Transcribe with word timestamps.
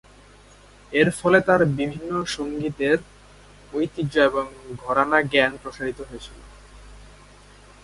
এর 0.91 1.09
ফলে 1.11 1.39
তার 1.41 1.61
বিভিন্ন 1.77 2.11
সংগীতের 2.27 2.97
ঐতিহ্য 3.73 4.13
এবং 4.19 4.45
ঘরানার 4.75 5.23
জ্ঞান 5.27 5.53
প্রসারিত 5.63 5.99
হয়েছিল। 6.01 6.39